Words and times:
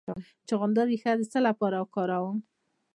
د 0.05 0.07
چغندر 0.47 0.85
ریښه 0.91 1.11
د 1.17 1.21
څه 1.31 1.39
لپاره 1.47 1.77
وکاروم؟ 1.79 2.37